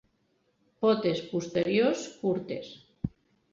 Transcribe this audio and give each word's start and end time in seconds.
Potes 0.85 1.21
posteriors 1.35 2.07
curtes. 2.25 2.75